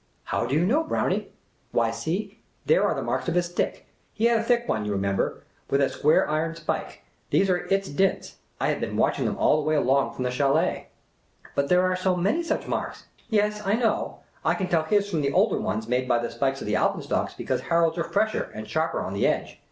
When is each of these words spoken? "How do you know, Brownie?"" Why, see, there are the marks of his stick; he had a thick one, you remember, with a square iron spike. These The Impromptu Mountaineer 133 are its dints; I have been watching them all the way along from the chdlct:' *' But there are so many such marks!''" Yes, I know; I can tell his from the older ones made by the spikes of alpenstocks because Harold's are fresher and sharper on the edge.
"How 0.33 0.47
do 0.47 0.55
you 0.55 0.65
know, 0.65 0.83
Brownie?"" 0.83 1.31
Why, 1.73 1.91
see, 1.91 2.39
there 2.65 2.83
are 2.83 2.95
the 2.95 3.03
marks 3.03 3.27
of 3.27 3.35
his 3.35 3.45
stick; 3.45 3.85
he 4.11 4.25
had 4.25 4.39
a 4.39 4.43
thick 4.43 4.67
one, 4.67 4.83
you 4.83 4.91
remember, 4.93 5.43
with 5.69 5.79
a 5.79 5.89
square 5.89 6.27
iron 6.27 6.55
spike. 6.55 7.03
These 7.29 7.49
The 7.49 7.53
Impromptu 7.61 7.75
Mountaineer 7.75 8.07
133 8.07 8.07
are 8.07 8.09
its 8.09 8.31
dints; 8.31 8.35
I 8.59 8.67
have 8.69 8.79
been 8.79 8.97
watching 8.97 9.25
them 9.25 9.37
all 9.37 9.57
the 9.57 9.67
way 9.69 9.75
along 9.75 10.15
from 10.15 10.23
the 10.23 10.31
chdlct:' 10.31 10.85
*' 11.17 11.25
But 11.55 11.69
there 11.69 11.83
are 11.83 11.95
so 11.95 12.15
many 12.15 12.41
such 12.41 12.65
marks!''" 12.67 13.03
Yes, 13.29 13.61
I 13.63 13.75
know; 13.75 14.21
I 14.43 14.55
can 14.55 14.67
tell 14.67 14.85
his 14.85 15.07
from 15.07 15.21
the 15.21 15.31
older 15.33 15.59
ones 15.59 15.87
made 15.87 16.07
by 16.07 16.17
the 16.17 16.31
spikes 16.31 16.63
of 16.63 16.67
alpenstocks 16.67 17.35
because 17.37 17.61
Harold's 17.61 17.99
are 17.99 18.03
fresher 18.03 18.49
and 18.55 18.67
sharper 18.67 19.01
on 19.01 19.13
the 19.13 19.27
edge. 19.27 19.59